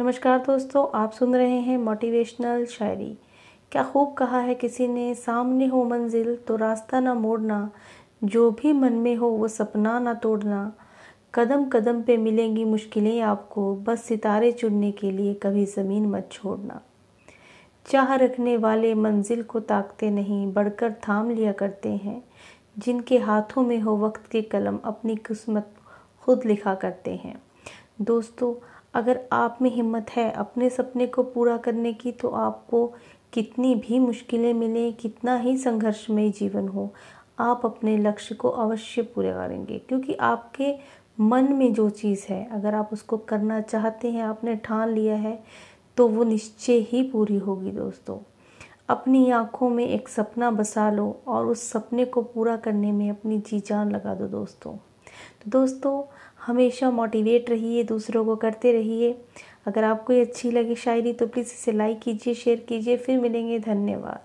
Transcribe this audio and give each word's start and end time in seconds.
नमस्कार 0.00 0.38
दोस्तों, 0.38 0.88
आप 0.94 1.12
सुन 1.12 1.36
रहे 1.36 1.58
हैं 1.60 1.78
मोटिवेशनल 1.78 2.66
शायरी। 2.66 3.18
क्या 3.72 3.84
खूब 3.84 4.14
कहा 4.14 4.38
है 4.38 4.54
किसी 4.54 4.88
ने, 4.88 5.14
सामने 5.14 5.66
हो 5.66 5.84
मंजिल 5.84 6.36
तो 6.36 6.56
रास्ता 6.56 7.00
ना 7.00 7.14
मोड़ना, 7.14 7.70
जो 8.24 8.50
भी 8.50 8.72
मन 8.72 8.92
में 8.92 9.16
हो 9.16 9.28
वो 9.28 9.48
सपना 9.48 9.98
ना 9.98 10.14
तोड़ना। 10.14 10.72
कदम 11.34 11.64
कदम 11.64 12.02
पे 12.02 12.16
मिलेंगी 12.16 12.64
मुश्किलें 12.64 13.20
आपको, 13.20 13.76
बस 13.76 14.02
सितारे 14.02 14.52
चुनने 14.52 14.92
के 14.92 15.10
लिए 15.10 15.34
कभी 15.34 15.64
ज़मीन 15.64 16.06
मत 16.06 16.28
छोड़ना। 16.32 16.80
चाह 17.86 18.14
रखने 18.14 18.56
वाले 18.56 18.94
मंजिल 18.94 19.42
को 19.42 19.60
ताकते 19.60 20.10
नहीं, 20.10 20.52
बढ़कर 20.52 20.92
थाम 20.92 21.30
लिया 21.30 21.52
करते 21.52 21.88
हैं। 21.88 22.24
जिनके 22.78 23.18
हाथों 23.18 23.62
में 23.62 23.80
हो 23.80 23.96
वक्त 23.96 24.26
की 24.26 24.42
कलम, 24.42 24.78
अपनी 24.84 25.16
किस्मत 25.16 25.74
खुद 26.22 26.40
लिखा 26.44 26.74
करते 26.74 27.14
हैं। 27.14 27.42
दोस्तों 28.00 28.54
अगर 28.94 29.20
आप 29.32 29.58
में 29.62 29.70
हिम्मत 29.70 30.10
है 30.10 30.30
अपने 30.30 30.70
सपने 30.70 31.06
को 31.06 31.22
पूरा 31.22 31.56
करने 31.56 31.92
की 31.92 32.12
तो 32.12 32.28
आपको 32.28 32.86
कितनी 33.32 33.74
भी 33.74 33.98
मुश्किलें 33.98 34.52
मिलें, 34.54 34.92
कितना 34.92 35.36
ही 35.36 35.56
संघर्षमय 35.56 36.30
जीवन 36.30 36.68
हो, 36.68 36.92
आप 37.38 37.62
अपने 37.64 37.96
लक्ष्य 37.98 38.34
को 38.34 38.48
अवश्य 38.48 39.02
पूरा 39.02 39.32
करेंगे। 39.32 39.78
क्योंकि 39.78 40.14
आपके 40.14 40.74
मन 41.20 41.52
में 41.52 41.72
जो 41.74 41.88
चीज़ 41.90 42.24
है, 42.28 42.48
अगर 42.52 42.74
आप 42.74 42.90
उसको 42.92 43.16
करना 43.16 43.60
चाहते 43.60 44.10
हैं, 44.10 44.22
आपने 44.22 44.56
ठान 44.56 44.88
लिया 44.88 45.16
है 45.16 45.42
तो 45.96 46.08
वो 46.08 46.24
निश्चय 46.24 46.78
ही 46.78 47.02
पूरी 47.02 47.36
होगी 47.38 47.70
दोस्तों। 47.70 48.18
अपनी 48.88 49.30
आँखों 49.30 49.68
में 49.70 49.86
एक 49.86 50.08
सपना 50.08 50.50
बसा 50.50 50.90
लो 50.90 51.22
और 51.26 51.46
उस 51.46 51.68
सपने 51.70 52.04
को 52.04 52.22
पूरा 52.22 52.56
करने 52.56 52.92
में 52.92 53.10
अपनी 53.10 53.38
जी 53.38 53.60
जान 53.60 53.92
लगा 53.92 54.14
दो 54.14 54.26
दोस्तों। 54.28 54.76
तो 55.44 55.50
दोस्तों, 55.50 56.14
हमेशा 56.46 56.90
मोटिवेट 56.90 57.50
रहिए, 57.50 57.84
दूसरों 57.84 58.24
को 58.24 58.36
करते 58.36 58.72
रहिए। 58.72 59.24
अगर 59.66 59.84
आपको 59.84 60.12
ये 60.12 60.20
अच्छी 60.20 60.50
लगी 60.50 60.74
शायरी 60.74 61.12
तो 61.12 61.26
प्लीज़ 61.26 61.46
इसे 61.46 61.72
लाइक 61.72 62.00
कीजिए 62.00 62.34
शेयर 62.34 62.58
कीजिए। 62.58 62.96
फिर 62.96 63.20
मिलेंगे, 63.20 63.58
धन्यवाद। 63.58 64.12